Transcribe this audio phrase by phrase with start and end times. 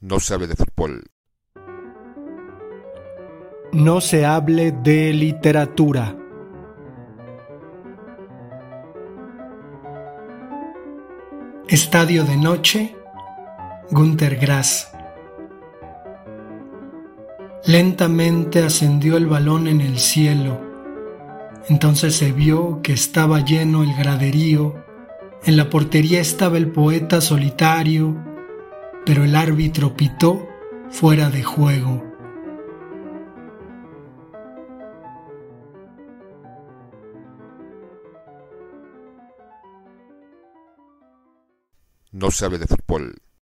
[0.00, 1.10] No se hable de fútbol.
[3.72, 6.16] No se hable de literatura.
[11.66, 12.96] Estadio de noche,
[13.90, 14.88] Günter Grass.
[17.66, 20.60] Lentamente ascendió el balón en el cielo.
[21.68, 24.76] Entonces se vio que estaba lleno el graderío.
[25.44, 28.27] En la portería estaba el poeta solitario,
[29.04, 30.48] pero el árbitro pitó
[30.90, 32.04] fuera de juego.
[42.12, 43.14] No se hable de fútbol.